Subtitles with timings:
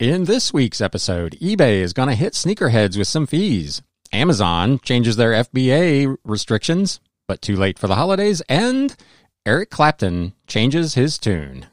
[0.00, 3.82] In this week's episode, eBay is going to hit sneakerheads with some fees.
[4.12, 8.94] Amazon changes their FBA restrictions, but too late for the holidays, and
[9.44, 11.66] Eric Clapton changes his tune.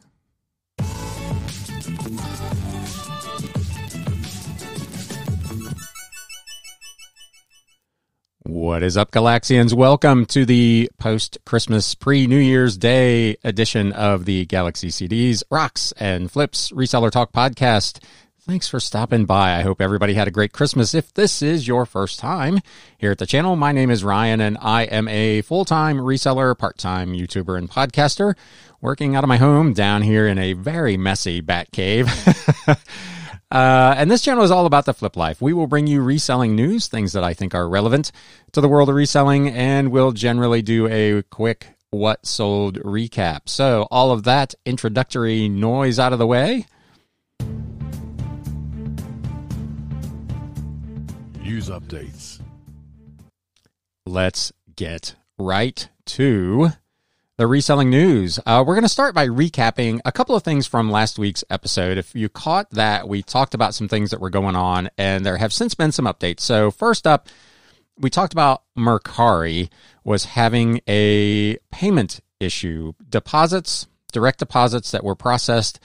[8.56, 9.74] What is up, Galaxians?
[9.74, 15.92] Welcome to the post Christmas, pre New Year's Day edition of the Galaxy CDs, Rocks,
[15.98, 18.02] and Flips Reseller Talk podcast.
[18.40, 19.58] Thanks for stopping by.
[19.58, 20.94] I hope everybody had a great Christmas.
[20.94, 22.62] If this is your first time
[22.98, 26.58] here at the channel, my name is Ryan and I am a full time reseller,
[26.58, 28.36] part time YouTuber, and podcaster
[28.80, 32.10] working out of my home down here in a very messy bat cave.
[33.56, 35.42] Uh, and this channel is all about the flip life.
[35.42, 38.12] We will bring you reselling news, things that I think are relevant
[38.52, 43.48] to the world of reselling, and we'll generally do a quick what sold recap.
[43.48, 46.66] So, all of that introductory noise out of the way.
[51.42, 52.42] News updates.
[54.06, 56.72] Let's get right to
[57.38, 58.40] the reselling news.
[58.46, 61.98] Uh, we're going to start by recapping a couple of things from last week's episode.
[61.98, 65.38] If you caught that, we talked about some things that were going on, and there
[65.38, 66.40] have since been some updates.
[66.40, 67.28] So, first up,
[67.98, 69.70] we talked about Mercari
[70.04, 72.94] was having a payment issue.
[73.10, 75.80] Deposits, direct deposits that were processed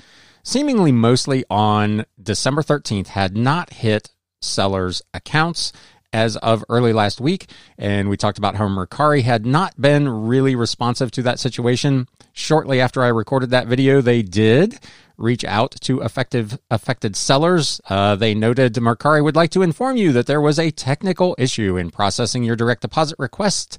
[0.45, 5.73] seemingly mostly on December 13th had not hit sellers' accounts
[6.13, 7.51] as of early last week.
[7.79, 12.09] And we talked about how Mercari had not been really responsive to that situation.
[12.33, 14.79] Shortly after I recorded that video, they did
[15.17, 17.81] reach out to effective affected sellers.
[17.89, 21.77] Uh, they noted Mercari would like to inform you that there was a technical issue
[21.77, 23.79] in processing your direct deposit request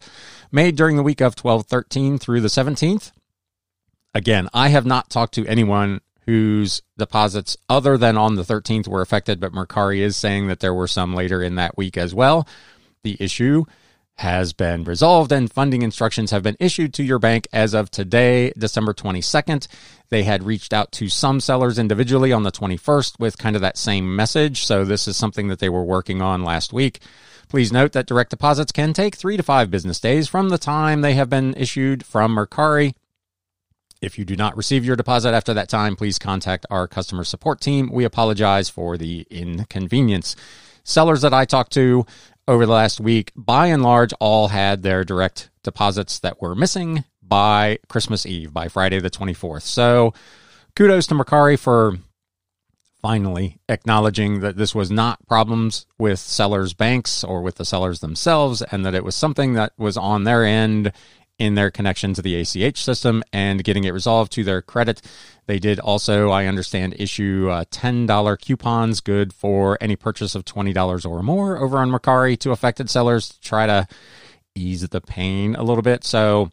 [0.52, 3.12] made during the week of 12 13 through the 17th.
[4.14, 9.02] Again, I have not talked to anyone whose deposits other than on the 13th were
[9.02, 12.48] affected, but Mercari is saying that there were some later in that week as well.
[13.04, 13.66] The issue
[14.16, 18.52] has been resolved and funding instructions have been issued to your bank as of today,
[18.58, 19.68] December 22nd.
[20.10, 23.78] They had reached out to some sellers individually on the 21st with kind of that
[23.78, 24.64] same message.
[24.66, 27.02] So this is something that they were working on last week.
[27.50, 31.02] Please note that direct deposits can take three to five business days from the time
[31.02, 32.94] they have been issued from Mercari.
[34.02, 37.62] If you do not receive your deposit after that time, please contact our customer support
[37.62, 37.92] team.
[37.92, 40.36] We apologize for the inconvenience.
[40.84, 42.08] Sellers that I talked to
[42.48, 47.04] over the last week, by and large, all had their direct deposits that were missing
[47.22, 49.62] by Christmas Eve, by Friday the 24th.
[49.62, 50.16] So
[50.76, 52.00] kudos to Mercari for
[53.04, 58.64] finally acknowledging that this was not problems with sellers' banks or with the sellers themselves,
[58.64, 60.92] and that it was something that was on their end
[61.40, 65.02] in their connection to the ACH system and getting it resolved to their credit.
[65.48, 71.06] They did also, I understand, issue uh, $10 coupons good for any purchase of $20
[71.06, 73.88] or more over on Mercari to affected sellers to try to
[74.56, 76.04] ease the pain a little bit.
[76.04, 76.52] So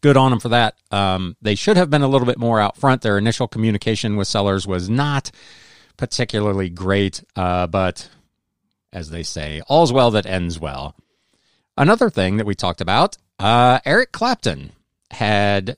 [0.00, 0.76] good on them for that.
[0.90, 3.02] Um, they should have been a little bit more out front.
[3.02, 5.30] Their initial communication with sellers was not
[5.96, 8.08] particularly great, uh, but
[8.92, 10.94] as they say, all's well that ends well.
[11.76, 14.72] Another thing that we talked about uh, Eric Clapton
[15.10, 15.76] had,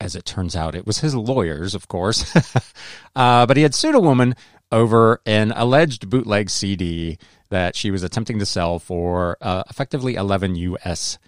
[0.00, 2.34] as it turns out, it was his lawyers, of course,
[3.16, 4.34] uh, but he had sued a woman
[4.72, 7.18] over an alleged bootleg CD
[7.50, 11.18] that she was attempting to sell for uh, effectively 11 US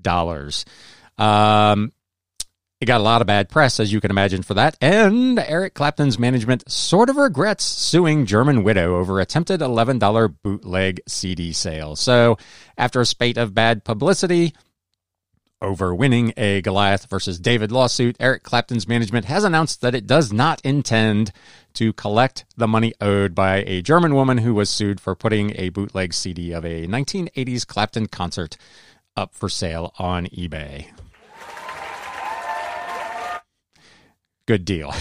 [0.00, 0.64] dollars.
[1.18, 1.92] Um,
[2.80, 4.76] it got a lot of bad press, as you can imagine, for that.
[4.80, 11.52] And Eric Clapton's management sort of regrets suing German Widow over attempted $11 bootleg CD
[11.52, 11.96] sale.
[11.96, 12.36] So,
[12.76, 14.52] after a spate of bad publicity
[15.62, 20.30] over winning a Goliath versus David lawsuit, Eric Clapton's management has announced that it does
[20.30, 21.32] not intend
[21.74, 25.70] to collect the money owed by a German woman who was sued for putting a
[25.70, 28.58] bootleg CD of a 1980s Clapton concert
[29.16, 30.88] up for sale on eBay.
[34.46, 34.94] Good deal.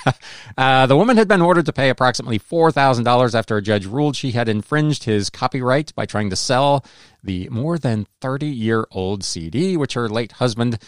[0.56, 4.30] uh, the woman had been ordered to pay approximately $4,000 after a judge ruled she
[4.30, 6.84] had infringed his copyright by trying to sell
[7.22, 10.78] the more than 30 year old CD, which her late husband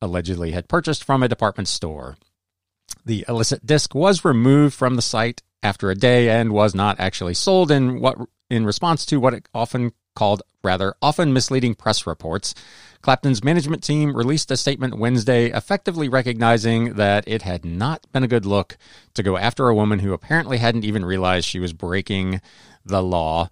[0.00, 2.16] allegedly had purchased from a department store.
[3.04, 7.34] The illicit disc was removed from the site after a day and was not actually
[7.34, 8.18] sold in what
[8.50, 12.54] in response to what it often called rather often misleading press reports
[13.00, 18.28] Clapton's management team released a statement Wednesday effectively recognizing that it had not been a
[18.28, 18.76] good look
[19.14, 22.40] to go after a woman who apparently hadn't even realized she was breaking
[22.84, 23.48] the law,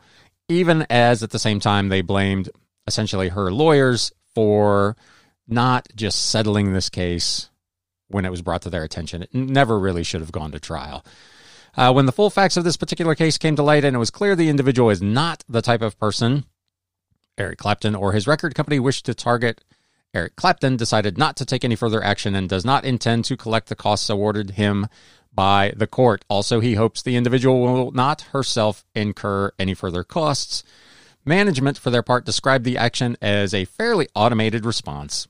[0.48, 2.50] even as at the same time they blamed
[2.86, 4.96] essentially her lawyers for
[5.46, 7.48] not just settling this case
[8.08, 9.22] when it was brought to their attention.
[9.22, 11.04] It never really should have gone to trial.
[11.76, 14.10] Uh, when the full facts of this particular case came to light and it was
[14.10, 16.44] clear the individual is not the type of person
[17.38, 19.62] Eric Clapton or his record company wished to target,
[20.14, 23.68] Eric Clapton decided not to take any further action and does not intend to collect
[23.68, 24.86] the costs awarded him
[25.34, 26.24] by the court.
[26.28, 30.64] Also, he hopes the individual will not herself incur any further costs.
[31.24, 35.28] Management, for their part, described the action as a fairly automated response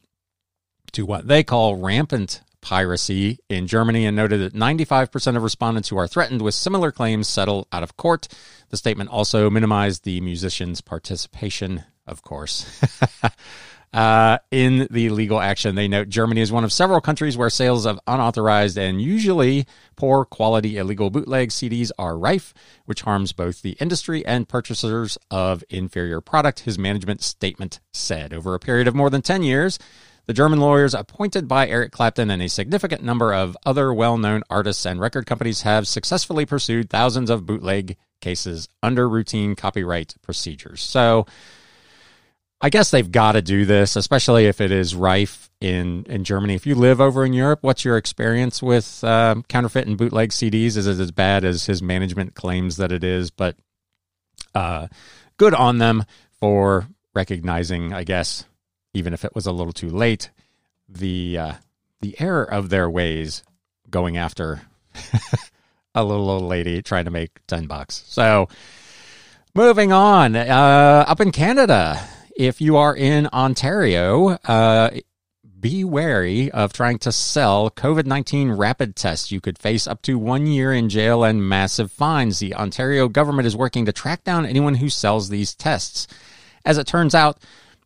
[0.92, 5.96] to what they call rampant piracy in Germany and noted that 95% of respondents who
[5.96, 8.28] are threatened with similar claims settle out of court.
[8.70, 12.82] The statement also minimized the musician's participation, of course.
[13.92, 15.74] uh, in the legal action.
[15.74, 19.66] They note Germany is one of several countries where sales of unauthorized and usually
[19.96, 22.52] poor quality illegal bootleg CDs are rife,
[22.84, 28.34] which harms both the industry and purchasers of inferior product, his management statement said.
[28.34, 29.78] Over a period of more than 10 years,
[30.26, 34.42] the German lawyers appointed by Eric Clapton and a significant number of other well known
[34.50, 40.82] artists and record companies have successfully pursued thousands of bootleg cases under routine copyright procedures.
[40.82, 41.26] So,
[42.60, 46.54] I guess they've got to do this, especially if it is rife in, in Germany.
[46.54, 50.76] If you live over in Europe, what's your experience with uh, counterfeit and bootleg CDs?
[50.76, 53.30] Is it as bad as his management claims that it is?
[53.30, 53.56] But
[54.54, 54.88] uh,
[55.36, 56.04] good on them
[56.40, 58.46] for recognizing, I guess,
[58.94, 60.30] even if it was a little too late,
[60.88, 61.52] the uh,
[62.00, 63.42] the error of their ways
[63.90, 64.62] going after
[65.94, 68.02] a little old lady trying to make ten bucks.
[68.06, 68.48] So,
[69.54, 72.00] moving on, uh, up in Canada
[72.36, 74.90] if you are in Ontario, uh,
[75.58, 79.32] be wary of trying to sell COVID 19 rapid tests.
[79.32, 82.38] You could face up to one year in jail and massive fines.
[82.38, 86.06] The Ontario government is working to track down anyone who sells these tests.
[86.64, 87.38] As it turns out,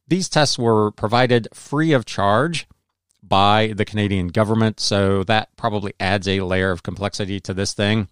[0.08, 2.67] these tests were provided free of charge
[3.23, 8.08] by the Canadian government, so that probably adds a layer of complexity to this thing.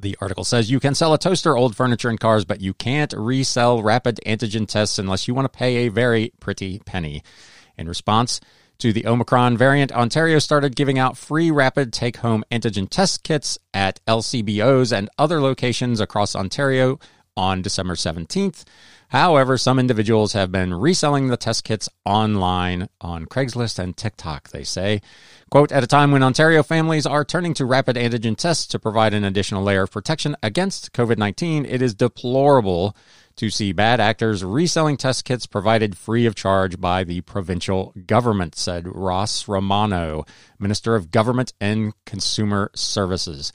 [0.00, 3.12] The article says you can sell a toaster, old furniture, and cars, but you can't
[3.16, 7.24] resell rapid antigen tests unless you want to pay a very pretty penny.
[7.76, 8.40] In response
[8.78, 13.58] to the Omicron variant, Ontario started giving out free rapid take home antigen test kits
[13.74, 17.00] at LCBOs and other locations across Ontario
[17.38, 18.64] on December 17th.
[19.10, 24.64] However, some individuals have been reselling the test kits online on Craigslist and TikTok, they
[24.64, 25.00] say.
[25.50, 29.14] Quote, at a time when Ontario families are turning to rapid antigen tests to provide
[29.14, 32.94] an additional layer of protection against COVID 19, it is deplorable
[33.36, 38.56] to see bad actors reselling test kits provided free of charge by the provincial government,
[38.56, 40.26] said Ross Romano,
[40.58, 43.52] Minister of Government and Consumer Services.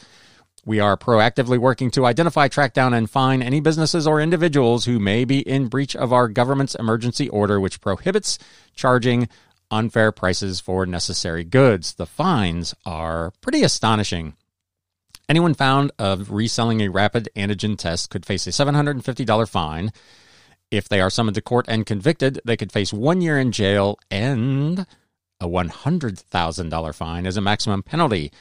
[0.65, 4.97] We are proactively working to identify, track down, and fine any businesses or individuals who
[4.97, 8.39] may be in breach of our government's emergency order, which prohibits
[8.73, 9.27] charging
[9.69, 11.95] unfair prices for necessary goods.
[11.95, 14.35] The fines are pretty astonishing.
[15.27, 19.91] Anyone found of reselling a rapid antigen test could face a $750 fine.
[20.71, 23.99] If they are summoned to court and convicted, they could face one year in jail
[24.09, 24.85] and
[25.39, 28.31] a $100,000 fine as a maximum penalty.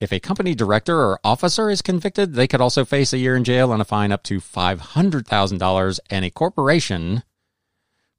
[0.00, 3.42] If a company director or officer is convicted, they could also face a year in
[3.42, 7.24] jail and a fine up to $500,000, and a corporation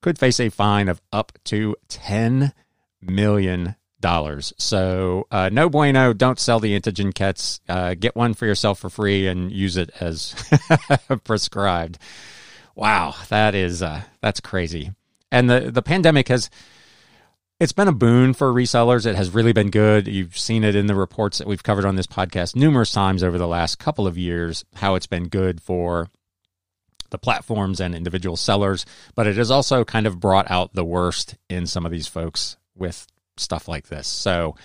[0.01, 2.53] could face a fine of up to $10
[3.01, 3.75] million.
[4.57, 7.59] So, uh, no bueno, don't sell the antigen kits.
[7.67, 10.35] Uh, get one for yourself for free and use it as
[11.25, 11.97] prescribed.
[12.75, 14.91] Wow, that is uh, that's crazy.
[15.33, 16.49] And the the pandemic has
[17.59, 19.05] it's been a boon for resellers.
[19.05, 20.07] It has really been good.
[20.07, 23.37] You've seen it in the reports that we've covered on this podcast numerous times over
[23.37, 26.09] the last couple of years, how it's been good for
[27.09, 28.85] the platforms and individual sellers.
[29.13, 32.55] But it has also kind of brought out the worst in some of these folks
[32.75, 34.07] with stuff like this.
[34.07, 34.55] So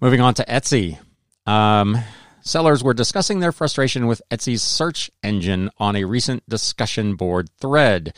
[0.00, 0.98] moving on to Etsy.
[1.46, 1.98] Um,
[2.42, 8.16] sellers were discussing their frustration with Etsy's search engine on a recent discussion board thread.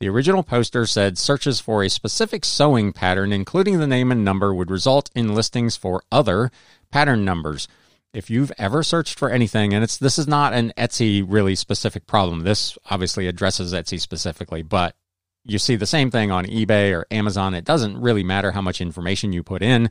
[0.00, 4.54] The original poster said searches for a specific sewing pattern, including the name and number,
[4.54, 6.50] would result in listings for other
[6.90, 7.68] pattern numbers.
[8.14, 12.06] If you've ever searched for anything, and it's this is not an Etsy really specific
[12.06, 12.40] problem.
[12.40, 14.96] This obviously addresses Etsy specifically, but
[15.44, 17.52] you see the same thing on eBay or Amazon.
[17.52, 19.90] It doesn't really matter how much information you put in.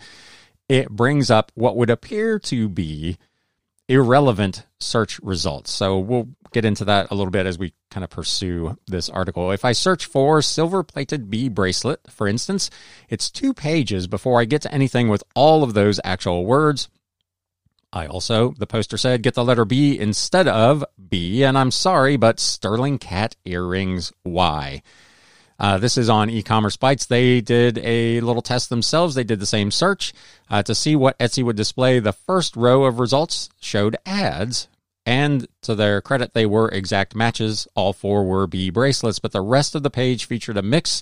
[0.67, 3.19] It brings up what would appear to be
[3.89, 5.71] irrelevant search results.
[5.71, 9.51] So we'll get into that a little bit as we kind of pursue this article.
[9.51, 12.69] If I search for silver plated bee bracelet, for instance,
[13.09, 16.87] it's two pages before I get to anything with all of those actual words.
[17.91, 22.17] I also, the poster said, get the letter B instead of B, and I'm sorry,
[22.17, 24.83] but sterling cat earrings, why?
[25.59, 27.07] Uh, this is on EcommerceBytes.
[27.07, 29.15] They did a little test themselves.
[29.15, 30.13] They did the same search
[30.49, 31.99] uh, to see what Etsy would display.
[31.99, 34.69] The first row of results showed ads
[35.05, 37.67] And to their credit, they were exact matches.
[37.75, 41.01] All four were B bracelets, but the rest of the page featured a mix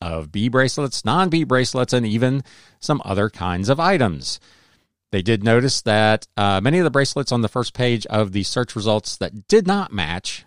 [0.00, 2.44] of B bracelets, non B bracelets, and even
[2.80, 4.40] some other kinds of items.
[5.10, 8.42] They did notice that uh, many of the bracelets on the first page of the
[8.42, 10.44] search results that did not match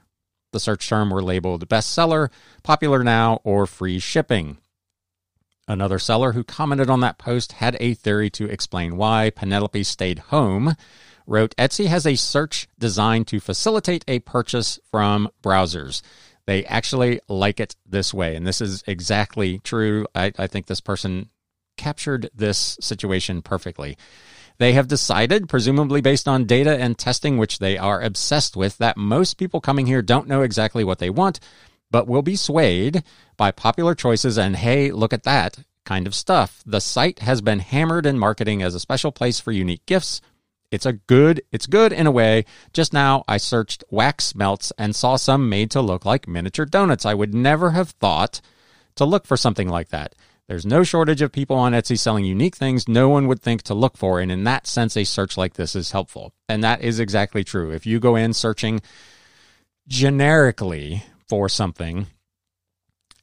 [0.51, 2.29] the search term were labeled bestseller,
[2.63, 4.58] popular now, or free shipping.
[5.67, 10.20] Another seller who commented on that post had a theory to explain why Penelope stayed
[10.20, 10.75] home.
[11.25, 16.01] Wrote Etsy has a search designed to facilitate a purchase from browsers.
[16.46, 18.36] They actually like it this way.
[18.36, 20.05] And this is exactly true.
[20.13, 21.29] I, I think this person
[21.77, 23.98] captured this situation perfectly.
[24.58, 28.98] They have decided, presumably based on data and testing, which they are obsessed with, that
[28.98, 31.39] most people coming here don't know exactly what they want,
[31.89, 33.03] but will be swayed
[33.38, 36.62] by popular choices and, hey, look at that kind of stuff.
[36.65, 40.22] The site has been hammered in marketing as a special place for unique gifts.
[40.72, 42.46] It's a good, it's good in a way.
[42.72, 47.05] Just now I searched wax melts and saw some made to look like miniature donuts.
[47.05, 48.41] I would never have thought
[48.96, 50.15] to look for something like that.
[50.51, 53.74] There's no shortage of people on Etsy selling unique things no one would think to
[53.74, 54.20] look for.
[54.20, 56.34] And in that sense, a search like this is helpful.
[56.50, 57.72] And that is exactly true.
[57.72, 58.81] If you go in searching
[59.88, 62.08] generically for something,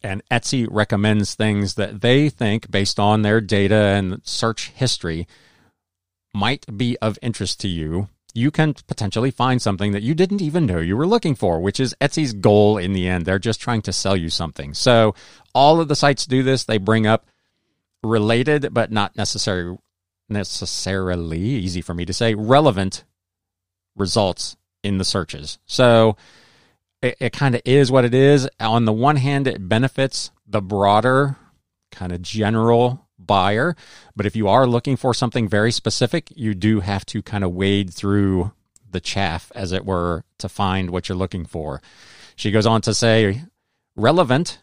[0.03, 5.29] and Etsy recommends things that they think, based on their data and search history,
[6.33, 8.09] might be of interest to you,
[8.39, 11.81] you can potentially find something that you didn't even know you were looking for, which
[11.81, 13.27] is Etsy's goal in the end.
[13.27, 14.75] They're just trying to sell you something.
[14.75, 15.15] So
[15.55, 16.65] all of the sites do this.
[16.65, 17.27] They bring up
[18.03, 19.79] related, but not necessarily
[20.31, 23.05] necessarily easy for me to say relevant
[23.97, 25.59] results in the searches.
[25.65, 26.17] So
[27.03, 28.49] it, it kind of is what it is.
[28.61, 31.37] On the one hand, it benefits the broader
[31.91, 33.77] kind of general buyer.
[34.17, 37.53] But if you are looking for something very specific, you do have to kind of
[37.53, 38.51] wade through
[38.91, 41.81] the chaff, as it were, to find what you're looking for.
[42.35, 43.43] She goes on to say,
[43.95, 44.59] relevant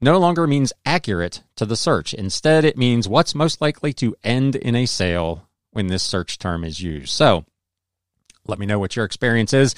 [0.00, 2.14] no longer means accurate to the search.
[2.14, 6.64] Instead, it means what's most likely to end in a sale when this search term
[6.64, 7.10] is used.
[7.10, 7.44] So
[8.46, 9.74] let me know what your experience is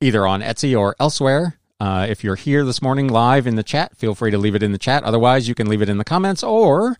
[0.00, 1.58] either on Etsy or elsewhere.
[1.78, 4.62] Uh, if you're here this morning live in the chat, feel free to leave it
[4.62, 5.04] in the chat.
[5.04, 6.42] Otherwise, you can leave it in the comments.
[6.42, 6.96] Or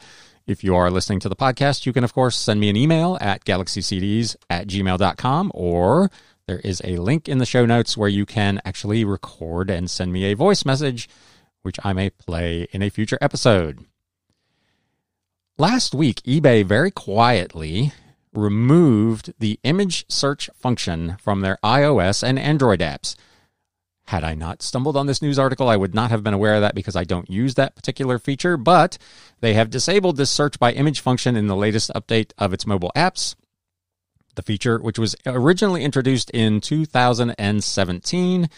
[0.47, 3.19] if you are listening to the podcast, you can, of course, send me an email
[3.21, 5.51] at galaxycds at gmail.com.
[5.55, 6.11] Or
[6.47, 10.13] there is a link in the show notes where you can actually record and send
[10.13, 11.09] me a voice message,
[11.63, 13.85] which I may play in a future episode.
[15.59, 17.93] Last week, eBay very quietly
[18.33, 23.17] removed the image search function from their iOS and Android apps.
[24.09, 26.61] Had I not stumbled on this news article, I would not have been aware of
[26.61, 28.99] that because I don't use that particular feature, but
[29.41, 32.93] they have disabled this search by image function in the latest update of its mobile
[32.95, 33.35] apps.
[34.37, 38.49] The feature, which was originally introduced in 2017,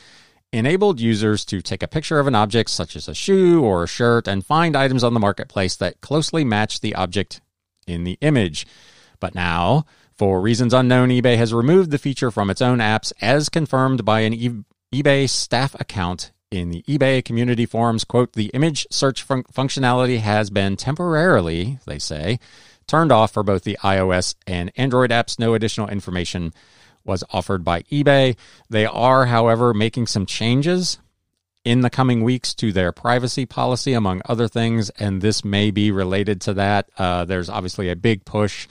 [0.52, 3.88] enabled users to take a picture of an object such as a shoe or a
[3.88, 7.40] shirt and find items on the marketplace that closely match the object
[7.86, 8.66] in the image.
[9.18, 13.48] But now, for reasons unknown, eBay has removed the feature from its own apps as
[13.48, 14.34] confirmed by an
[14.92, 18.04] eBay staff account in the eBay community forums.
[18.04, 22.38] Quote, the image search fun- functionality has been temporarily, they say,
[22.87, 25.38] turned off for both the iOS and Android apps.
[25.38, 26.52] No additional information
[27.04, 28.37] was offered by eBay.
[28.71, 30.99] They are, however, making some changes
[31.64, 35.90] in the coming weeks to their privacy policy, among other things, and this may be
[35.90, 36.88] related to that.
[36.97, 38.66] Uh, there's obviously a big push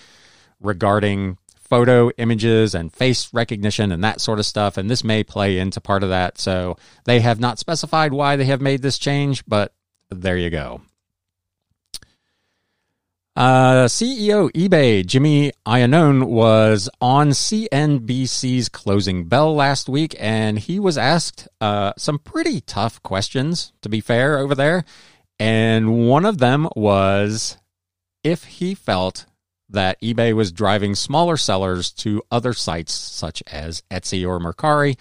[0.59, 1.37] regarding
[1.69, 4.77] photo images and face recognition and that sort of stuff.
[4.77, 6.37] And this may play into part of that.
[6.37, 9.73] So they have not specified why they have made this change, but
[10.09, 10.81] there you go.
[13.37, 20.97] Uh, CEO eBay Jamie Iannone was on CNBC's Closing Bell last week, and he was
[20.97, 24.85] asked uh, some pretty tough questions, to be fair, over there.
[25.37, 27.59] And one of them was
[28.23, 29.27] if he felt
[29.69, 34.97] that eBay was driving smaller sellers to other sites such as Etsy or Mercari.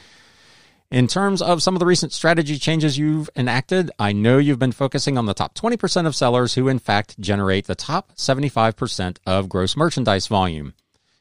[0.91, 4.73] In terms of some of the recent strategy changes you've enacted, I know you've been
[4.73, 9.49] focusing on the top 20% of sellers who, in fact, generate the top 75% of
[9.49, 10.75] gross merchandise volume.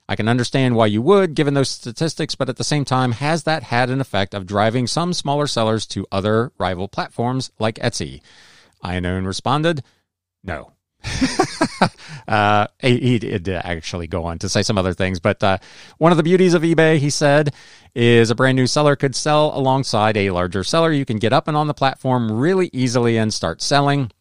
[0.07, 3.43] I can understand why you would, given those statistics, but at the same time, has
[3.43, 8.21] that had an effect of driving some smaller sellers to other rival platforms like Etsy?
[8.83, 9.81] Iannone responded,
[10.43, 10.74] No.
[12.27, 15.57] uh, he, did actually go on to say some other things, but uh,
[15.97, 17.53] one of the beauties of eBay, he said,
[17.93, 20.91] is a brand new seller could sell alongside a larger seller.
[20.91, 24.11] You can get up and on the platform really easily and start selling.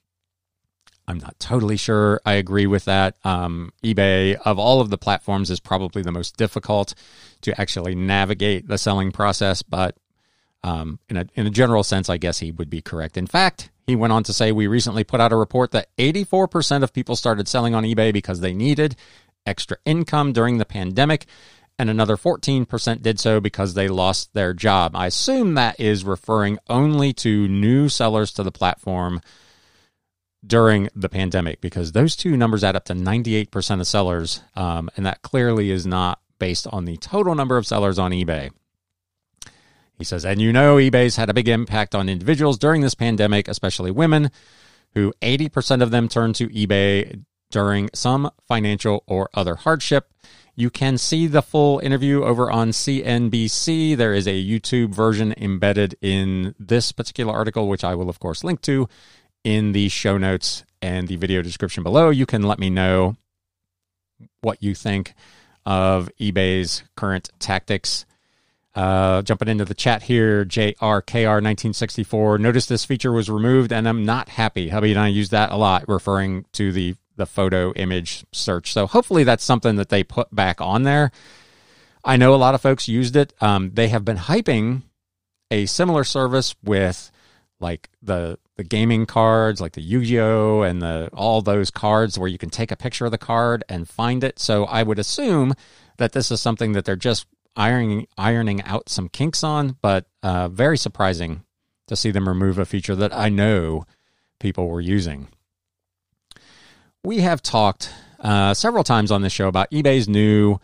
[1.06, 3.16] I'm not totally sure I agree with that.
[3.24, 6.94] Um, eBay, of all of the platforms, is probably the most difficult
[7.42, 9.96] to actually navigate the selling process, but
[10.64, 13.18] um, in, a, in a general sense, I guess he would be correct.
[13.18, 16.82] In fact, he went on to say, We recently put out a report that 84%
[16.82, 18.96] of people started selling on eBay because they needed
[19.46, 21.26] extra income during the pandemic,
[21.78, 24.96] and another 14% did so because they lost their job.
[24.96, 29.20] I assume that is referring only to new sellers to the platform
[30.46, 35.04] during the pandemic because those two numbers add up to 98% of sellers, um, and
[35.04, 38.50] that clearly is not based on the total number of sellers on eBay.
[39.98, 43.48] He says, and you know, eBay's had a big impact on individuals during this pandemic,
[43.48, 44.30] especially women,
[44.94, 50.10] who 80% of them turned to eBay during some financial or other hardship.
[50.56, 53.96] You can see the full interview over on CNBC.
[53.96, 58.44] There is a YouTube version embedded in this particular article, which I will, of course,
[58.44, 58.88] link to
[59.42, 62.10] in the show notes and the video description below.
[62.10, 63.16] You can let me know
[64.42, 65.14] what you think
[65.66, 68.06] of eBay's current tactics.
[68.74, 72.40] Uh, jumping into the chat here, JRKR1964.
[72.40, 74.68] Notice this feature was removed and I'm not happy.
[74.70, 78.72] Hubby and I use that a lot, referring to the, the photo image search.
[78.72, 81.12] So hopefully that's something that they put back on there.
[82.04, 83.32] I know a lot of folks used it.
[83.40, 84.82] Um, they have been hyping
[85.50, 87.12] a similar service with
[87.60, 92.38] like the the gaming cards, like the Yu-Gi-Oh and the all those cards where you
[92.38, 94.38] can take a picture of the card and find it.
[94.38, 95.54] So I would assume
[95.96, 100.48] that this is something that they're just ironing ironing out some kinks on, but uh,
[100.48, 101.44] very surprising
[101.86, 103.84] to see them remove a feature that I know
[104.38, 105.28] people were using.
[107.04, 110.58] We have talked uh, several times on this show about eBay's new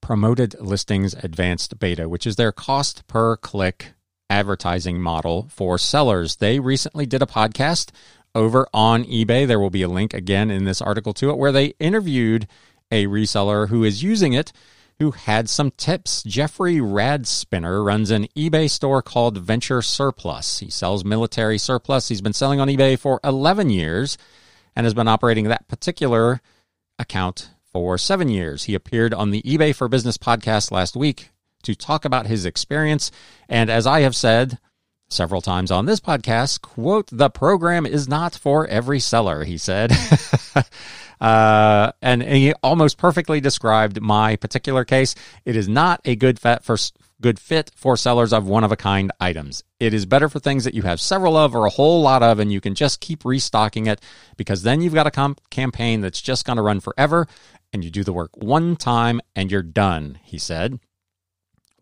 [0.00, 3.94] promoted listings advanced beta, which is their cost per click
[4.30, 6.36] advertising model for sellers.
[6.36, 7.90] They recently did a podcast
[8.34, 9.46] over on eBay.
[9.46, 12.46] There will be a link again in this article to it where they interviewed
[12.90, 14.52] a reseller who is using it
[15.02, 16.22] who had some tips.
[16.22, 20.60] Jeffrey Radspinner runs an eBay store called Venture Surplus.
[20.60, 22.06] He sells military surplus.
[22.06, 24.16] He's been selling on eBay for 11 years
[24.76, 26.40] and has been operating that particular
[27.00, 28.64] account for seven years.
[28.64, 31.30] He appeared on the eBay for Business podcast last week
[31.64, 33.10] to talk about his experience.
[33.48, 34.60] And as I have said
[35.12, 39.92] several times on this podcast, quote, the program is not for every seller, he said.
[41.20, 45.14] uh, and he almost perfectly described my particular case.
[45.44, 46.76] It is not a good fit for
[47.20, 49.62] good fit for sellers of one of a kind items.
[49.78, 52.40] It is better for things that you have several of or a whole lot of,
[52.40, 54.00] and you can just keep restocking it
[54.36, 57.28] because then you've got a comp- campaign that's just going to run forever
[57.72, 60.78] and you do the work one time and you're done, he said.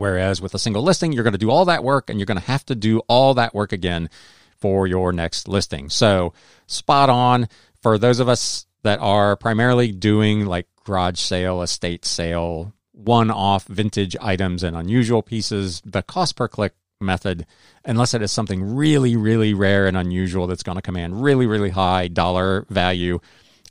[0.00, 2.40] Whereas with a single listing, you're going to do all that work and you're going
[2.40, 4.08] to have to do all that work again
[4.56, 5.90] for your next listing.
[5.90, 6.32] So,
[6.66, 7.50] spot on
[7.82, 13.66] for those of us that are primarily doing like garage sale, estate sale, one off
[13.66, 17.44] vintage items and unusual pieces, the cost per click method,
[17.84, 21.68] unless it is something really, really rare and unusual that's going to command really, really
[21.68, 23.20] high dollar value,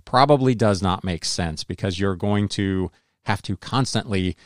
[0.05, 2.91] probably does not make sense because you're going to
[3.25, 4.37] have to constantly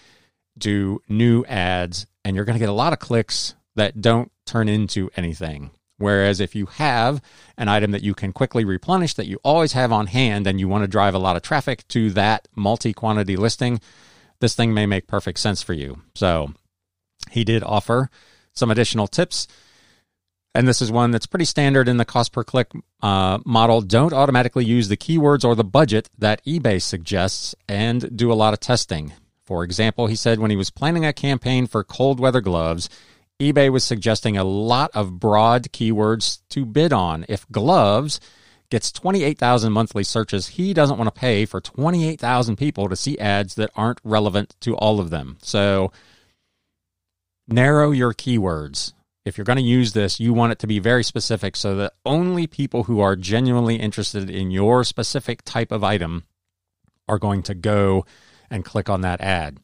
[0.58, 4.70] do new ads and you're going to get a lot of clicks that don't turn
[4.70, 5.72] into anything.
[5.98, 7.22] Whereas if you have
[7.58, 10.68] an item that you can quickly replenish that you always have on hand and you
[10.68, 13.80] want to drive a lot of traffic to that multi quantity listing,
[14.39, 16.02] this thing may make perfect sense for you.
[16.16, 16.54] So
[17.32, 18.10] he did offer
[18.54, 19.48] some additional tips.
[20.56, 23.82] And this is one that's pretty standard in the cost per click uh, model.
[23.82, 28.54] Don't automatically use the keywords or the budget that eBay suggests and do a lot
[28.54, 29.13] of testing.
[29.46, 32.90] For example, he said when he was planning a campaign for cold weather gloves,
[33.42, 37.26] eBay was suggesting a lot of broad keywords to bid on.
[37.28, 38.20] If gloves
[38.70, 43.56] gets 28,000 monthly searches, he doesn't want to pay for 28,000 people to see ads
[43.56, 45.38] that aren't relevant to all of them.
[45.42, 45.92] So
[47.48, 48.94] narrow your keywords.
[49.26, 51.94] If you're going to use this, you want it to be very specific so that
[52.06, 56.24] only people who are genuinely interested in your specific type of item
[57.08, 58.06] are going to go
[58.54, 59.60] and click on that ad.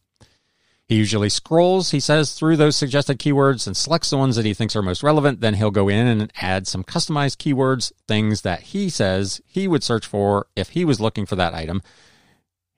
[0.86, 4.56] He usually scrolls, he says, through those suggested keywords and selects the ones that he
[4.56, 5.40] thinks are most relevant.
[5.40, 9.84] Then he'll go in and add some customized keywords, things that he says he would
[9.84, 11.84] search for if he was looking for that item.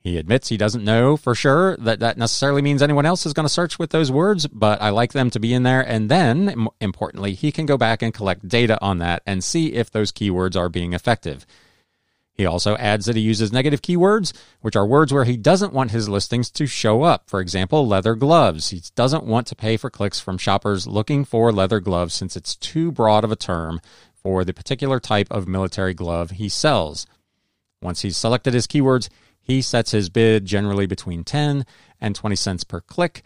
[0.02, 3.46] He admits he doesn't know for sure that that necessarily means anyone else is going
[3.46, 5.80] to search with those words, but I like them to be in there.
[5.80, 9.90] And then, importantly, he can go back and collect data on that and see if
[9.90, 11.46] those keywords are being effective.
[12.34, 15.90] He also adds that he uses negative keywords, which are words where he doesn't want
[15.90, 17.28] his listings to show up.
[17.28, 18.70] For example, leather gloves.
[18.70, 22.56] He doesn't want to pay for clicks from shoppers looking for leather gloves since it's
[22.56, 23.80] too broad of a term
[24.14, 27.06] for the particular type of military glove he sells.
[27.82, 29.08] Once he's selected his keywords,
[29.42, 31.66] he sets his bid generally between 10
[32.00, 33.22] and 20 cents per click.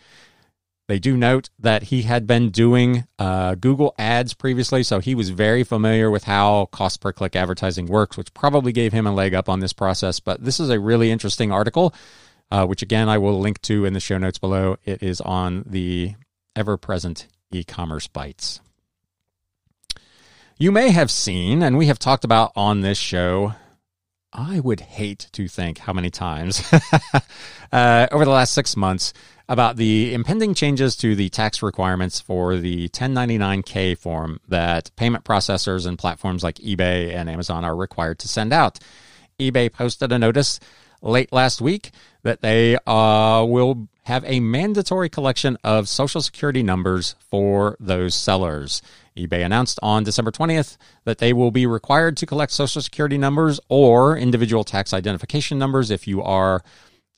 [0.88, 5.31] They do note that he had been doing uh, Google ads previously, so he was
[5.31, 9.35] very familiar with how cost per click advertising works, which probably gave him a leg
[9.35, 10.20] up on this process.
[10.20, 11.92] But this is a really interesting article,
[12.53, 14.77] uh, which again I will link to in the show notes below.
[14.85, 16.14] It is on the
[16.55, 18.61] ever present e commerce bites.
[20.59, 23.55] You may have seen, and we have talked about on this show,
[24.33, 26.62] I would hate to think how many times
[27.73, 29.12] uh, over the last six months
[29.49, 35.87] about the impending changes to the tax requirements for the 1099K form that payment processors
[35.87, 38.79] and platforms like eBay and Amazon are required to send out.
[39.39, 40.59] eBay posted a notice
[41.03, 41.91] late last week
[42.23, 48.81] that they uh, will have a mandatory collection of social security numbers for those sellers.
[49.16, 53.59] eBay announced on December 20th that they will be required to collect social security numbers
[53.69, 56.62] or individual tax identification numbers if you are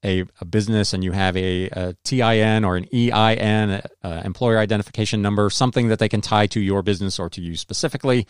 [0.03, 5.21] a, a business and you have a, a TIN or an EIN, uh, employer identification
[5.21, 8.27] number, something that they can tie to your business or to you specifically,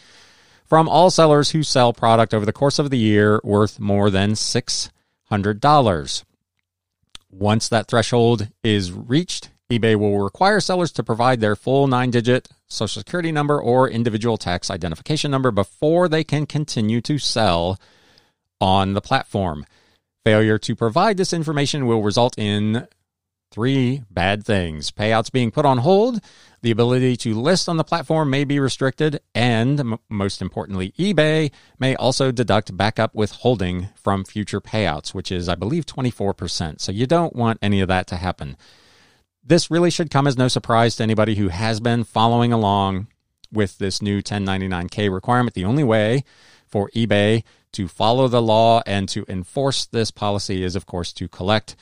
[0.65, 4.33] from all sellers who sell product over the course of the year worth more than
[4.33, 6.25] $600.
[7.31, 12.49] Once that threshold is reached, eBay will require sellers to provide their full nine digit
[12.69, 17.79] social security number or individual tax identification number before they can continue to sell
[18.61, 19.67] on the platform.
[20.25, 22.87] Failure to provide this information will result in
[23.51, 26.21] three bad things payouts being put on hold,
[26.61, 31.51] the ability to list on the platform may be restricted, and m- most importantly, eBay
[31.79, 36.81] may also deduct backup withholding from future payouts, which is, I believe, 24%.
[36.81, 38.57] So you don't want any of that to happen.
[39.45, 43.07] This really should come as no surprise to anybody who has been following along
[43.53, 45.55] with this new 1099K requirement.
[45.55, 46.25] The only way
[46.67, 51.29] for eBay to follow the law and to enforce this policy is, of course, to
[51.29, 51.77] collect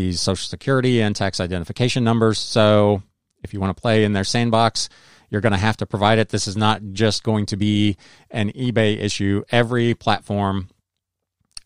[0.00, 2.38] these Social Security and tax identification numbers.
[2.38, 3.02] So
[3.42, 4.88] if you want to play in their sandbox,
[5.28, 6.30] you're going to have to provide it.
[6.30, 7.96] This is not just going to be
[8.30, 9.44] an eBay issue.
[9.50, 10.68] Every platform,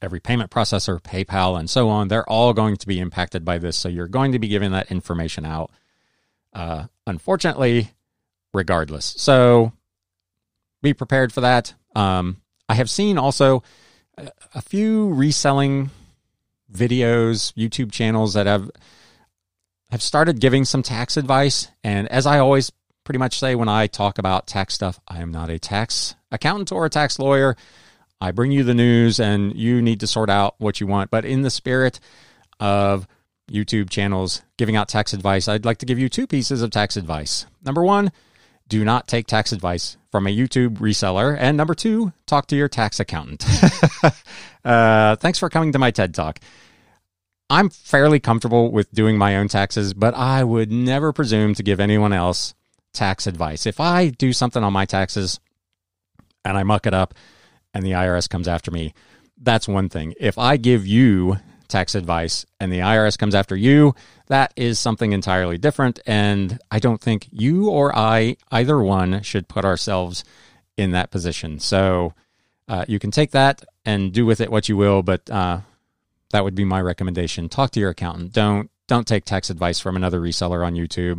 [0.02, 3.76] every payment processor, PayPal, and so on, they're all going to be impacted by this.
[3.76, 5.70] So you're going to be giving that information out,
[6.52, 7.90] uh, unfortunately,
[8.52, 9.14] regardless.
[9.16, 9.72] So
[10.82, 11.74] be prepared for that.
[11.96, 13.62] Um, I have seen also
[14.54, 15.90] a few reselling
[16.74, 18.70] videos, YouTube channels that have
[19.90, 21.68] have started giving some tax advice.
[21.84, 22.72] And as I always
[23.04, 26.72] pretty much say when I talk about tax stuff, I am not a tax accountant
[26.72, 27.56] or a tax lawyer.
[28.20, 31.10] I bring you the news and you need to sort out what you want.
[31.10, 32.00] But in the spirit
[32.58, 33.06] of
[33.50, 36.96] YouTube channels giving out tax advice, I'd like to give you two pieces of tax
[36.96, 37.46] advice.
[37.62, 38.10] Number one,
[38.68, 41.36] do not take tax advice from a YouTube reseller.
[41.38, 43.44] And number two, talk to your tax accountant.
[44.64, 46.38] uh, thanks for coming to my TED Talk.
[47.50, 51.78] I'm fairly comfortable with doing my own taxes, but I would never presume to give
[51.78, 52.54] anyone else
[52.92, 53.66] tax advice.
[53.66, 55.40] If I do something on my taxes
[56.44, 57.14] and I muck it up
[57.74, 58.94] and the IRS comes after me,
[59.36, 60.14] that's one thing.
[60.18, 61.38] If I give you
[61.74, 63.96] tax advice and the IRS comes after you,
[64.28, 65.98] that is something entirely different.
[66.06, 70.22] And I don't think you or I, either one, should put ourselves
[70.76, 71.58] in that position.
[71.58, 72.14] So
[72.68, 75.62] uh, you can take that and do with it what you will, but uh,
[76.30, 77.48] that would be my recommendation.
[77.48, 78.32] Talk to your accountant.
[78.32, 81.18] Don't don't take tax advice from another reseller on YouTube.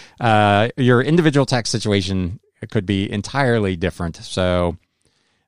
[0.20, 2.38] uh, your individual tax situation
[2.70, 4.16] could be entirely different.
[4.16, 4.76] So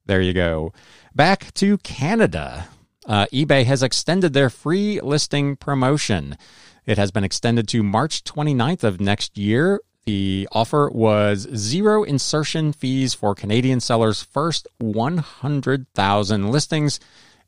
[0.06, 0.72] there you go.
[1.14, 2.66] Back to Canada
[3.08, 6.36] uh, eBay has extended their free listing promotion.
[6.84, 9.80] It has been extended to March 29th of next year.
[10.04, 17.00] The offer was zero insertion fees for Canadian sellers' first 100,000 listings.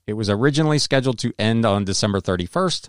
[0.07, 2.89] It was originally scheduled to end on December 31st,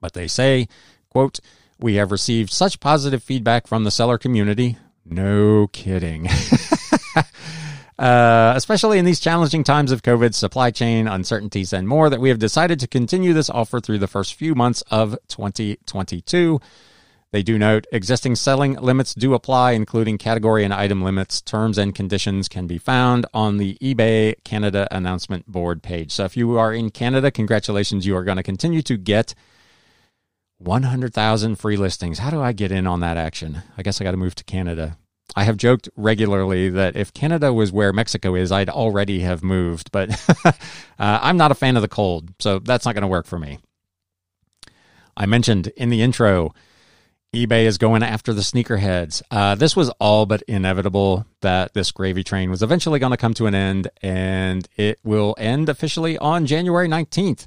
[0.00, 0.68] but they say,
[1.10, 1.40] quote,
[1.78, 4.78] we have received such positive feedback from the seller community.
[5.04, 6.28] No kidding.
[7.98, 12.28] Uh, especially in these challenging times of COVID, supply chain uncertainties, and more, that we
[12.28, 16.60] have decided to continue this offer through the first few months of 2022.
[17.32, 21.40] They do note existing selling limits do apply, including category and item limits.
[21.40, 26.12] Terms and conditions can be found on the eBay Canada announcement board page.
[26.12, 29.34] So if you are in Canada, congratulations, you are going to continue to get
[30.58, 32.20] 100,000 free listings.
[32.20, 33.62] How do I get in on that action?
[33.76, 34.96] I guess I got to move to Canada.
[35.36, 39.92] I have joked regularly that if Canada was where Mexico is, I'd already have moved,
[39.92, 40.10] but
[40.44, 40.52] uh,
[40.98, 43.58] I'm not a fan of the cold, so that's not going to work for me.
[45.14, 46.54] I mentioned in the intro,
[47.34, 49.20] eBay is going after the sneakerheads.
[49.30, 53.34] Uh, this was all but inevitable that this gravy train was eventually going to come
[53.34, 57.44] to an end, and it will end officially on January 19th.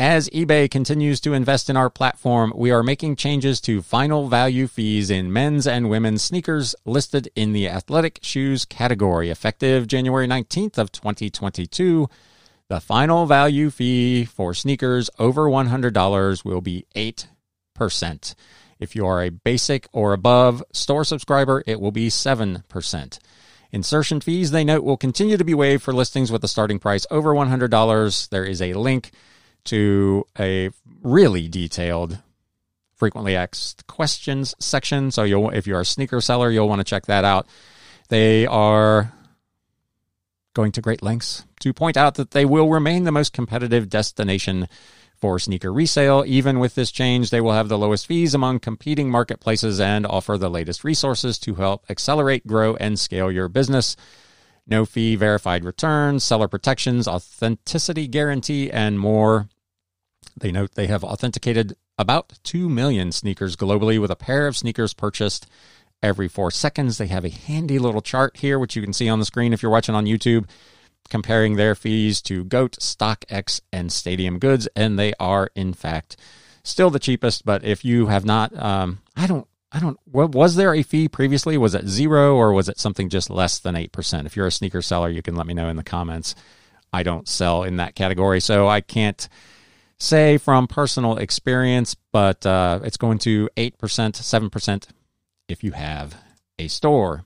[0.00, 4.66] As eBay continues to invest in our platform, we are making changes to final value
[4.66, 10.78] fees in men's and women's sneakers listed in the athletic shoes category effective January 19th
[10.78, 12.08] of 2022.
[12.68, 18.34] The final value fee for sneakers over $100 will be 8%.
[18.78, 23.18] If you are a basic or above store subscriber, it will be 7%.
[23.70, 27.06] Insertion fees, they note, will continue to be waived for listings with a starting price
[27.10, 28.28] over $100.
[28.30, 29.10] There is a link
[29.64, 30.70] to a
[31.02, 32.18] really detailed
[32.96, 35.10] frequently asked questions section.
[35.10, 37.46] So you'll if you're a sneaker seller, you'll want to check that out.
[38.08, 39.12] They are
[40.54, 44.68] going to great lengths to point out that they will remain the most competitive destination
[45.16, 46.24] for sneaker resale.
[46.26, 50.36] Even with this change, they will have the lowest fees among competing marketplaces and offer
[50.36, 53.96] the latest resources to help accelerate, grow, and scale your business
[54.70, 59.48] no fee verified returns, seller protections, authenticity guarantee, and more.
[60.36, 64.94] They note they have authenticated about 2 million sneakers globally with a pair of sneakers
[64.94, 65.46] purchased
[66.02, 66.98] every four seconds.
[66.98, 69.62] They have a handy little chart here, which you can see on the screen if
[69.62, 70.48] you're watching on YouTube,
[71.08, 74.68] comparing their fees to GOAT, StockX, and Stadium Goods.
[74.74, 76.16] And they are, in fact,
[76.62, 77.44] still the cheapest.
[77.44, 79.98] But if you have not, um, I don't I don't.
[80.04, 81.56] What was there a fee previously?
[81.56, 84.26] Was it zero or was it something just less than eight percent?
[84.26, 86.34] If you're a sneaker seller, you can let me know in the comments.
[86.92, 89.28] I don't sell in that category, so I can't
[89.98, 91.94] say from personal experience.
[92.12, 94.88] But uh, it's going to eight percent, seven percent
[95.48, 96.16] if you have
[96.58, 97.24] a store.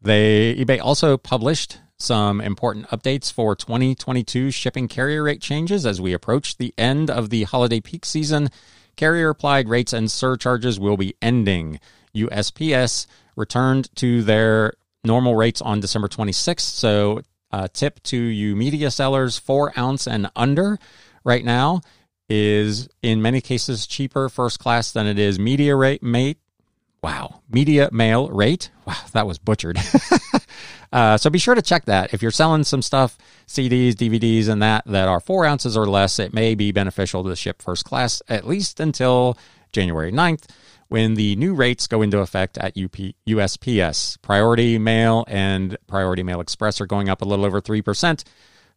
[0.00, 6.12] They eBay also published some important updates for 2022 shipping carrier rate changes as we
[6.12, 8.50] approach the end of the holiday peak season
[8.96, 11.80] Carrier applied rates and surcharges will be ending.
[12.14, 14.74] USPS returned to their
[15.04, 16.60] normal rates on December 26th.
[16.60, 20.78] So, uh, tip to you media sellers four ounce and under
[21.24, 21.80] right now
[22.28, 26.38] is in many cases cheaper first class than it is media rate mate.
[27.02, 28.70] Wow, media mail rate.
[28.86, 29.78] Wow, that was butchered.
[30.92, 32.12] Uh, so be sure to check that.
[32.12, 33.16] If you're selling some stuff,
[33.48, 37.34] CDs, DVDs, and that, that are four ounces or less, it may be beneficial to
[37.34, 39.38] ship first class at least until
[39.72, 40.50] January 9th
[40.88, 42.92] when the new rates go into effect at UP,
[43.26, 44.20] USPS.
[44.20, 48.24] Priority Mail and Priority Mail Express are going up a little over 3%.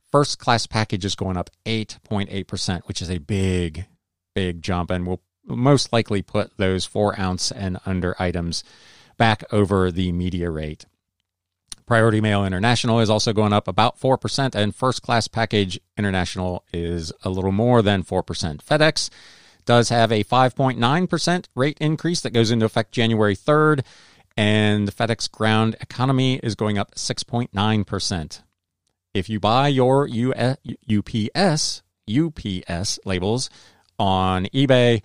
[0.09, 3.85] First class package is going up 8.8%, which is a big,
[4.33, 8.63] big jump and will most likely put those four ounce and under items
[9.17, 10.85] back over the media rate.
[11.85, 17.13] Priority Mail International is also going up about 4%, and First Class Package International is
[17.23, 18.23] a little more than 4%.
[18.63, 19.09] FedEx
[19.65, 23.83] does have a 5.9% rate increase that goes into effect January 3rd,
[24.35, 28.41] and FedEx Ground Economy is going up 6.9%.
[29.13, 33.49] If you buy your UPS, UPS labels
[33.97, 35.01] on eBay,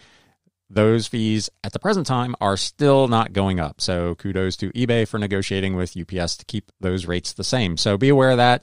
[0.71, 3.81] those fees at the present time are still not going up.
[3.81, 7.77] So kudos to eBay for negotiating with UPS to keep those rates the same.
[7.77, 8.63] So be aware of that.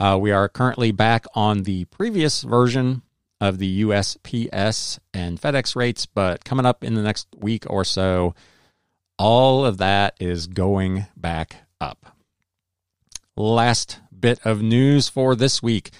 [0.00, 3.02] Uh, we are currently back on the previous version
[3.40, 8.34] of the USPS and FedEx rates, but coming up in the next week or so,
[9.18, 12.16] all of that is going back up.
[13.36, 15.90] Last bit of news for this week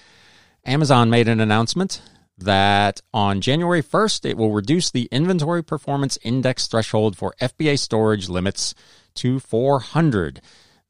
[0.65, 2.01] Amazon made an announcement
[2.37, 8.29] that on January 1st, it will reduce the Inventory Performance Index threshold for FBA storage
[8.29, 8.75] limits
[9.15, 10.41] to 400.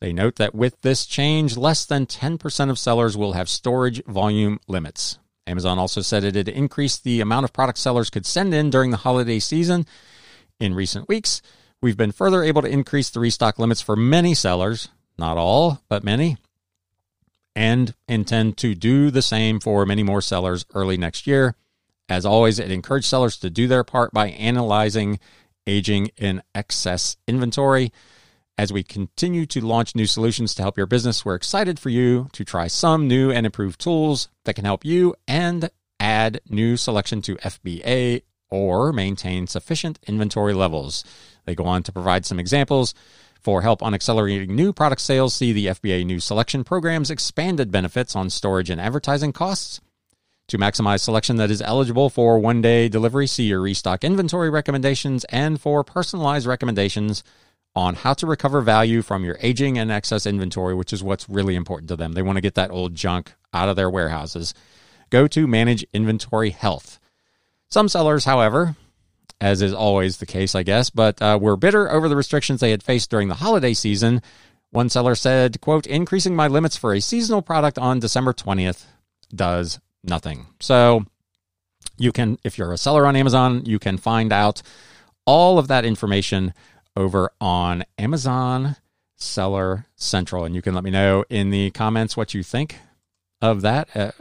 [0.01, 4.59] They note that with this change, less than 10% of sellers will have storage volume
[4.67, 5.19] limits.
[5.47, 8.91] Amazon also said it had increased the amount of product sellers could send in during
[8.91, 9.85] the holiday season.
[10.59, 11.41] In recent weeks,
[11.81, 16.03] we've been further able to increase the restock limits for many sellers, not all, but
[16.03, 16.37] many
[17.55, 21.55] and intend to do the same for many more sellers early next year.
[22.09, 25.19] As always, it encourages sellers to do their part by analyzing
[25.65, 27.91] aging in excess inventory.
[28.57, 32.29] As we continue to launch new solutions to help your business, we're excited for you
[32.33, 37.21] to try some new and improved tools that can help you and add new selection
[37.23, 41.03] to FBA or maintain sufficient inventory levels.
[41.45, 42.93] They go on to provide some examples
[43.45, 48.15] for help on accelerating new product sales, see the FBA New Selection Program's expanded benefits
[48.15, 49.79] on storage and advertising costs.
[50.47, 55.25] To maximize selection that is eligible for one day delivery, see your restock inventory recommendations
[55.25, 57.23] and for personalized recommendations
[57.75, 61.53] on how to recover value from your aging and excess inventory, which is what's really
[61.53, 62.13] important to them.
[62.13, 64.55] They want to get that old junk out of their warehouses.
[65.11, 66.99] Go to Manage Inventory Health.
[67.69, 68.75] Some sellers, however,
[69.41, 72.71] as is always the case, I guess, but uh, were bitter over the restrictions they
[72.71, 74.21] had faced during the holiday season.
[74.71, 78.85] One seller said, quote, increasing my limits for a seasonal product on December 20th
[79.33, 80.47] does nothing.
[80.59, 81.05] So
[81.97, 84.61] you can, if you're a seller on Amazon, you can find out
[85.25, 86.53] all of that information
[86.95, 88.75] over on Amazon
[89.15, 90.45] Seller Central.
[90.45, 92.77] And you can let me know in the comments what you think
[93.41, 93.95] of that.
[93.95, 94.11] Uh,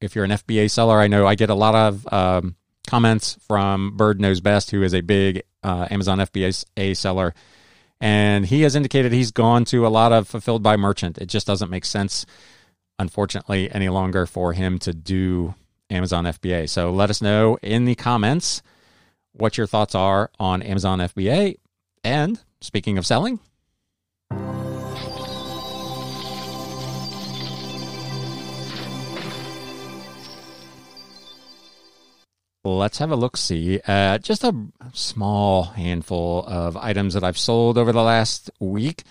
[0.00, 3.96] if you're an FBA seller, I know I get a lot of um, comments from
[3.96, 7.34] Bird Knows Best, who is a big uh, Amazon FBA seller.
[8.00, 11.18] And he has indicated he's gone to a lot of fulfilled by merchant.
[11.18, 12.24] It just doesn't make sense,
[12.98, 15.54] unfortunately, any longer for him to do
[15.90, 16.68] Amazon FBA.
[16.68, 18.62] So let us know in the comments
[19.32, 21.56] what your thoughts are on Amazon FBA.
[22.02, 23.40] And speaking of selling,
[32.76, 34.54] let's have a look see at just a
[34.92, 39.04] small handful of items that I've sold over the last week.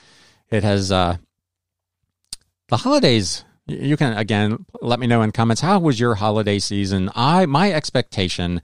[0.49, 1.17] It has uh,
[2.67, 3.43] the holidays.
[3.67, 7.09] You can again let me know in comments how was your holiday season.
[7.15, 8.61] I my expectation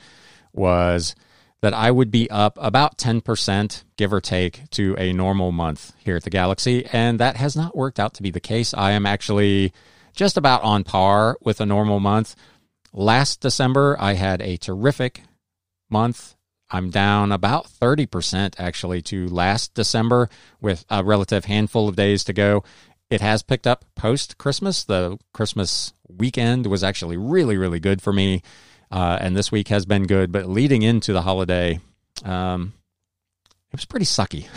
[0.53, 1.15] was
[1.61, 6.15] that I would be up about 10%, give or take, to a normal month here
[6.15, 6.85] at the Galaxy.
[6.93, 8.73] And that has not worked out to be the case.
[8.73, 9.73] I am actually
[10.13, 12.35] just about on par with a normal month.
[12.97, 15.23] Last December, I had a terrific
[15.89, 16.35] month.
[16.71, 20.29] I'm down about 30% actually to last December
[20.61, 22.63] with a relative handful of days to go.
[23.09, 24.85] It has picked up post Christmas.
[24.85, 28.41] The Christmas weekend was actually really, really good for me.
[28.89, 30.31] Uh, and this week has been good.
[30.31, 31.81] But leading into the holiday,
[32.23, 32.71] um,
[33.73, 34.47] it was pretty sucky,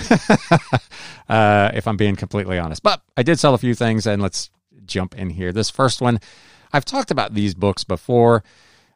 [1.29, 2.85] uh, if I'm being completely honest.
[2.85, 4.49] But I did sell a few things, and let's
[4.87, 5.51] jump in here.
[5.51, 6.21] This first one
[6.73, 8.43] I've talked about these books before.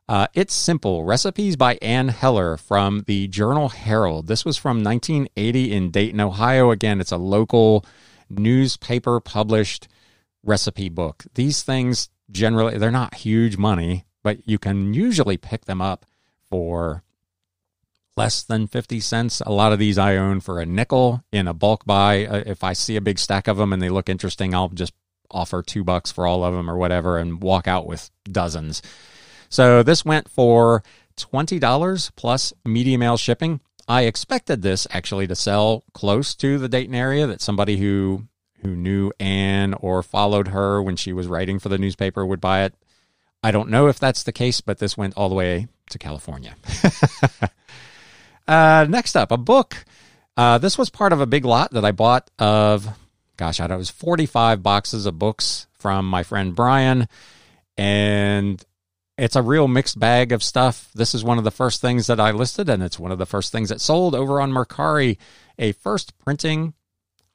[0.08, 4.26] Uh, it's Simple Recipes by Anne Heller from the Journal Herald.
[4.26, 6.70] This was from 1980 in Dayton, Ohio.
[6.70, 7.84] Again, it's a local
[8.28, 9.88] newspaper published
[10.42, 11.24] recipe book.
[11.34, 16.04] These things generally, they're not huge money, but you can usually pick them up
[16.50, 17.02] for
[18.16, 19.40] less than 50 cents.
[19.46, 22.26] A lot of these I own for a nickel in a bulk buy.
[22.26, 24.92] Uh, if I see a big stack of them and they look interesting, I'll just
[25.32, 28.82] offer two bucks for all of them or whatever and walk out with dozens.
[29.48, 30.82] So this went for
[31.16, 33.60] $20 plus media mail shipping.
[33.88, 38.24] I expected this actually to sell close to the Dayton area that somebody who
[38.62, 42.62] who knew Anne or followed her when she was writing for the newspaper would buy
[42.62, 42.74] it.
[43.42, 46.54] I don't know if that's the case, but this went all the way to California.
[48.48, 49.84] uh, next up, a book.
[50.36, 52.88] Uh, this was part of a big lot that I bought of
[53.42, 57.08] gosh, I was 45 boxes of books from my friend Brian.
[57.76, 58.64] And
[59.18, 60.88] it's a real mixed bag of stuff.
[60.94, 63.26] This is one of the first things that I listed, and it's one of the
[63.26, 65.18] first things that sold over on Mercari.
[65.58, 66.74] A first printing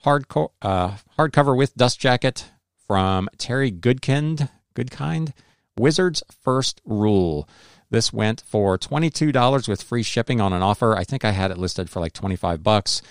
[0.06, 2.46] hardco- uh, hardcover with dust jacket
[2.88, 4.48] from Terry Goodkind.
[4.76, 5.34] Goodkind.
[5.78, 7.50] Wizard's First Rule.
[7.90, 10.96] This went for $22 with free shipping on an offer.
[10.96, 13.02] I think I had it listed for like 25 bucks.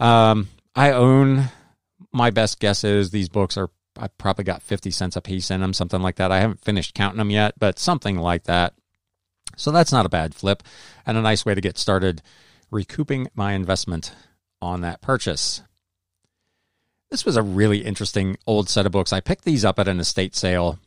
[0.00, 1.50] Um, I own
[2.12, 5.60] my best guess is these books are I probably got 50 cents a piece in
[5.60, 6.32] them, something like that.
[6.32, 8.74] I haven't finished counting them yet, but something like that.
[9.56, 10.62] So that's not a bad flip
[11.04, 12.22] and a nice way to get started
[12.70, 14.12] recouping my investment
[14.62, 15.62] on that purchase.
[17.10, 19.12] This was a really interesting old set of books.
[19.12, 20.78] I picked these up at an estate sale.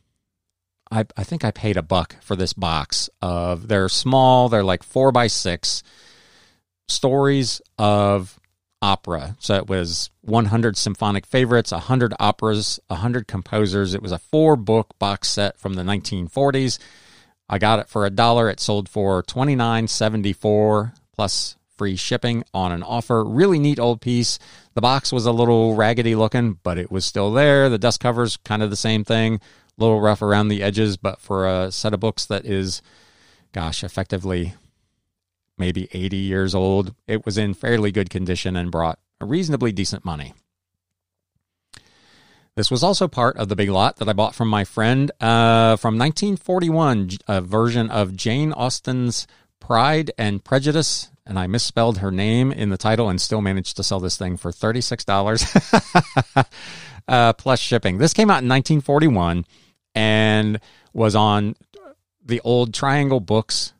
[0.90, 4.82] I, I think I paid a buck for this box of they're small, they're like
[4.82, 5.82] four by six
[6.88, 8.38] stories of
[8.84, 9.34] opera.
[9.38, 13.94] So it was 100 symphonic favorites, 100 operas, 100 composers.
[13.94, 16.78] It was a four book box set from the 1940s.
[17.48, 18.50] I got it for a dollar.
[18.50, 23.24] It sold for 29.74 plus free shipping on an offer.
[23.24, 24.38] Really neat old piece.
[24.74, 27.70] The box was a little raggedy looking, but it was still there.
[27.70, 29.36] The dust covers kind of the same thing.
[29.36, 29.40] A
[29.82, 32.82] little rough around the edges, but for a set of books that is
[33.52, 34.54] gosh, effectively
[35.58, 36.94] maybe 80 years old.
[37.06, 40.34] It was in fairly good condition and brought a reasonably decent money.
[42.56, 45.76] This was also part of the big lot that I bought from my friend uh,
[45.76, 49.26] from 1941, a version of Jane Austen's
[49.58, 51.10] Pride and Prejudice.
[51.26, 54.36] And I misspelled her name in the title and still managed to sell this thing
[54.36, 56.46] for $36
[57.08, 57.98] uh, plus shipping.
[57.98, 59.46] This came out in 1941
[59.94, 60.60] and
[60.92, 61.56] was on
[62.24, 63.73] the old Triangle Books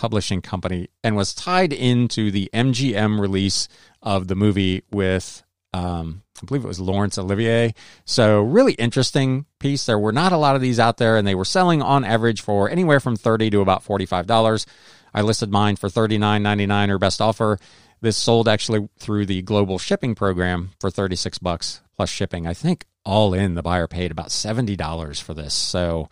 [0.00, 3.68] publishing company and was tied into the MGM release
[4.02, 5.42] of the movie with
[5.74, 7.74] um, I believe it was Laurence Olivier.
[8.06, 9.84] So really interesting piece.
[9.84, 12.40] There were not a lot of these out there, and they were selling on average
[12.40, 14.66] for anywhere from thirty to about forty-five dollars.
[15.12, 17.58] I listed mine for $39.99 or best offer.
[18.00, 22.46] This sold actually through the global shipping program for 36 bucks plus shipping.
[22.46, 25.52] I think all in the buyer paid about $70 for this.
[25.52, 26.08] So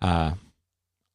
[0.00, 0.32] uh,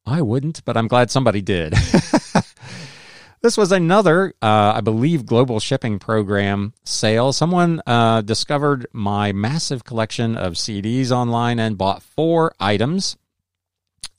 [0.04, 1.72] I wouldn't, but I'm glad somebody did.
[3.40, 7.32] this was another, uh, I believe, global shipping program sale.
[7.32, 13.16] Someone uh, discovered my massive collection of CDs online and bought four items.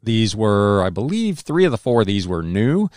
[0.02, 2.90] These were, I believe, three of the four of these were new.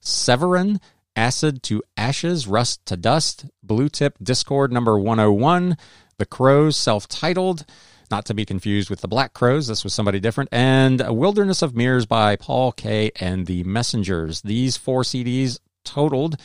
[0.00, 0.80] Severin,
[1.16, 5.76] Acid to Ashes, Rust to Dust, Blue Tip Dischord number 101,
[6.18, 7.64] The Crows, self titled,
[8.10, 9.66] not to be confused with The Black Crowes.
[9.66, 13.10] this was somebody different, and A Wilderness of Mirrors by Paul K.
[13.16, 14.42] and the Messengers.
[14.42, 16.36] These four CDs totaled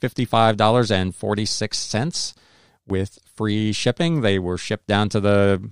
[0.00, 2.34] $55.46
[2.86, 4.20] with free shipping.
[4.20, 5.70] They were shipped down to the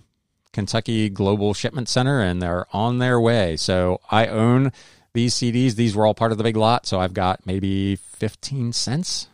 [0.52, 3.56] Kentucky Global Shipment Center and they're on their way.
[3.56, 4.72] So I own
[5.14, 5.74] these CDs.
[5.74, 6.86] These were all part of the big lot.
[6.86, 9.28] So I've got maybe 15 cents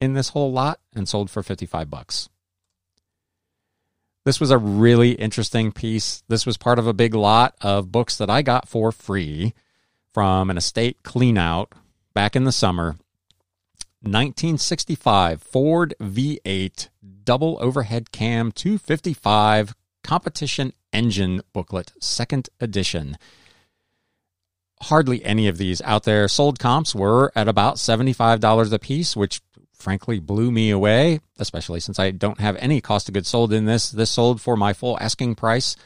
[0.00, 2.28] in this whole lot and sold for 55 bucks.
[4.28, 6.22] This was a really interesting piece.
[6.28, 9.54] This was part of a big lot of books that I got for free
[10.12, 11.68] from an estate cleanout
[12.12, 12.98] back in the summer.
[14.02, 16.90] 1965 Ford V8
[17.24, 19.74] double overhead cam 255
[20.04, 23.16] competition engine booklet, second edition.
[24.82, 26.28] Hardly any of these out there.
[26.28, 29.40] Sold comps were at about $75 a piece, which
[29.78, 33.64] frankly blew me away, especially since I don't have any cost of goods sold in
[33.64, 33.90] this.
[33.90, 35.76] This sold for my full asking price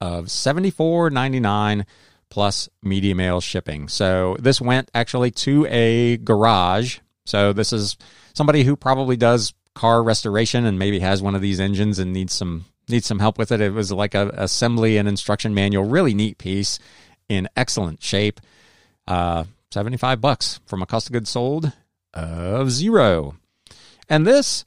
[0.00, 1.84] of $74.99
[2.30, 3.88] plus media mail shipping.
[3.88, 6.98] So this went actually to a garage.
[7.26, 7.96] So this is
[8.34, 12.32] somebody who probably does car restoration and maybe has one of these engines and needs
[12.32, 13.60] some needs some help with it.
[13.60, 16.78] It was like a assembly and instruction manual, really neat piece
[17.28, 18.40] in excellent shape.
[19.06, 21.72] Uh, 75 bucks from a cost of goods sold
[22.14, 23.36] of zero.
[24.08, 24.64] And this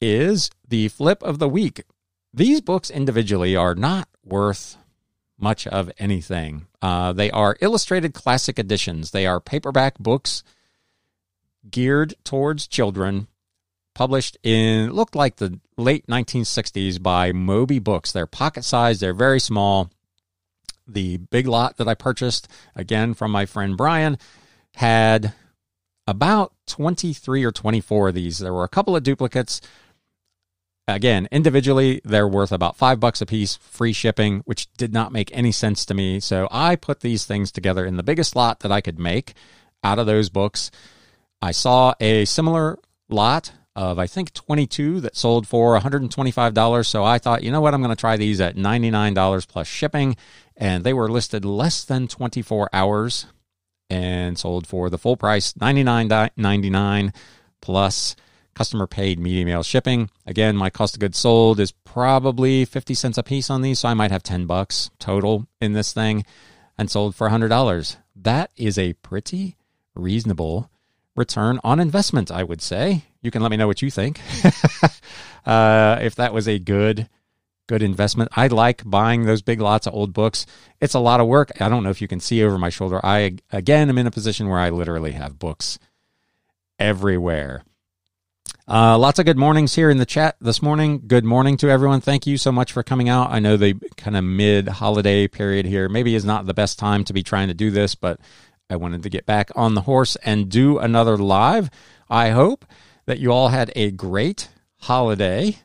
[0.00, 1.84] is the flip of the week.
[2.34, 4.76] These books individually are not worth
[5.38, 6.66] much of anything.
[6.82, 9.12] Uh, they are illustrated classic editions.
[9.12, 10.42] They are paperback books
[11.70, 13.28] geared towards children
[13.96, 18.12] published in looked like the late 1960s by Moby Books.
[18.12, 19.90] They're pocket sized, they're very small.
[20.86, 24.18] The big lot that I purchased again from my friend Brian
[24.74, 25.32] had
[26.06, 28.38] about 23 or 24 of these.
[28.38, 29.60] There were a couple of duplicates.
[30.88, 35.36] Again, individually, they're worth about five bucks a piece, free shipping, which did not make
[35.36, 36.20] any sense to me.
[36.20, 39.34] So I put these things together in the biggest lot that I could make
[39.82, 40.70] out of those books.
[41.42, 42.78] I saw a similar
[43.08, 46.86] lot of I think 22 that sold for $125.
[46.86, 50.16] So I thought, you know what, I'm going to try these at $99 plus shipping.
[50.56, 53.26] And they were listed less than 24 hours
[53.88, 57.14] and sold for the full price $99.99
[57.60, 58.16] plus
[58.54, 60.10] customer paid media mail shipping.
[60.26, 63.88] Again, my cost of goods sold is probably 50 cents a piece on these, so
[63.88, 66.24] I might have 10 bucks total in this thing
[66.78, 67.96] and sold for $100.
[68.16, 69.56] That is a pretty
[69.94, 70.70] reasonable
[71.14, 73.04] return on investment, I would say.
[73.22, 74.20] You can let me know what you think.
[75.46, 77.08] uh, if that was a good
[77.66, 78.30] good investment.
[78.34, 80.46] I like buying those big lots of old books.
[80.80, 81.50] It's a lot of work.
[81.60, 83.00] I don't know if you can see over my shoulder.
[83.04, 85.78] I again am in a position where I literally have books
[86.78, 87.62] everywhere.
[88.68, 91.02] Uh, lots of good mornings here in the chat this morning.
[91.06, 92.00] Good morning to everyone.
[92.00, 93.30] Thank you so much for coming out.
[93.30, 97.04] I know the kind of mid holiday period here maybe is not the best time
[97.04, 98.18] to be trying to do this, but
[98.68, 101.70] I wanted to get back on the horse and do another live.
[102.10, 102.64] I hope
[103.06, 104.48] that you all had a great
[104.78, 105.58] holiday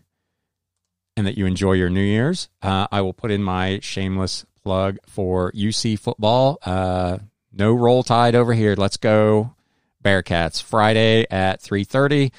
[1.18, 2.50] and that you enjoy your New Year's.
[2.62, 6.58] Uh, I will put in my shameless plug for UC football.
[6.64, 7.20] Uh,
[7.52, 8.76] no roll tide over here.
[8.76, 9.56] Let's go
[10.04, 10.62] Bearcats.
[10.62, 12.32] Friday at 3.30.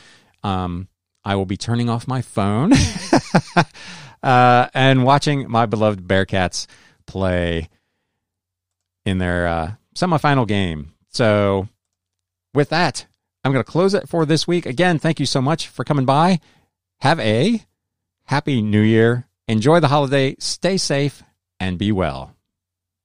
[0.42, 0.88] Um,
[1.24, 2.72] I will be turning off my phone
[4.22, 6.66] uh, and watching my beloved Bearcats
[7.06, 7.68] play
[9.04, 10.92] in their uh, semifinal game.
[11.10, 11.68] So,
[12.54, 13.06] with that,
[13.44, 14.66] I'm going to close it for this week.
[14.66, 16.40] Again, thank you so much for coming by.
[17.00, 17.62] Have a
[18.24, 19.26] happy new year.
[19.48, 20.36] Enjoy the holiday.
[20.38, 21.22] Stay safe
[21.60, 22.34] and be well.